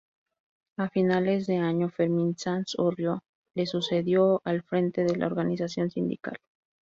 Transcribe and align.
A 0.77 0.89
finales 0.89 1.45
de 1.45 1.57
año 1.57 1.87
Fermín 1.89 2.35
Sanz-Orrio 2.35 3.21
le 3.53 3.67
sucedió 3.67 4.41
al 4.45 4.63
frente 4.63 5.03
de 5.03 5.15
la 5.15 5.27
Organización 5.27 5.91
Sindical. 5.91 6.39